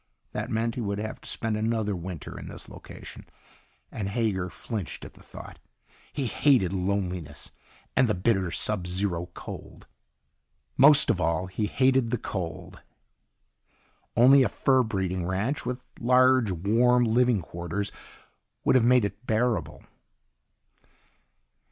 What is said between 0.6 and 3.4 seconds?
he would have to spend another winter in this location,